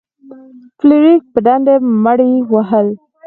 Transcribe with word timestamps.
فلیریک 0.77 1.21
په 1.31 1.39
ډنډه 1.45 1.75
مړي 2.03 2.31
وهل. 2.51 2.87